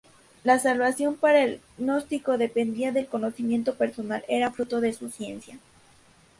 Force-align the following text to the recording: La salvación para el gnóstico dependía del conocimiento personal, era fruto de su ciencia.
La 0.43 0.57
salvación 0.57 1.15
para 1.15 1.43
el 1.43 1.61
gnóstico 1.77 2.39
dependía 2.39 2.91
del 2.91 3.05
conocimiento 3.05 3.75
personal, 3.75 4.25
era 4.27 4.49
fruto 4.51 4.81
de 4.81 4.93
su 4.93 5.11
ciencia. 5.11 5.59